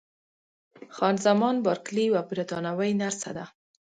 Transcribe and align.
خان 0.95 1.15
زمان 1.25 1.55
بارکلي 1.65 2.03
یوه 2.09 2.21
بریتانوۍ 2.31 2.91
نرسه 3.01 3.29
ده. 3.37 3.45